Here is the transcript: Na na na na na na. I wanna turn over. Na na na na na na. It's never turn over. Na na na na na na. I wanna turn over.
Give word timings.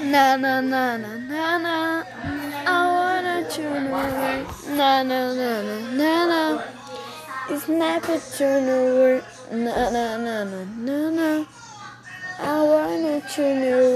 Na 0.00 0.36
na 0.36 0.60
na 0.60 0.96
na 0.96 1.16
na 1.18 1.58
na. 1.58 2.04
I 2.66 2.78
wanna 2.94 3.48
turn 3.50 3.86
over. 3.88 4.46
Na 4.76 5.02
na 5.02 5.20
na 5.34 5.62
na 5.62 5.76
na 5.98 6.26
na. 6.30 6.62
It's 7.50 7.66
never 7.68 8.18
turn 8.36 8.68
over. 8.68 9.24
Na 9.50 9.90
na 9.90 10.16
na 10.16 10.44
na 10.44 10.60
na 10.86 10.98
na. 11.10 11.44
I 12.38 12.62
wanna 12.62 13.20
turn 13.28 13.62
over. 13.64 13.87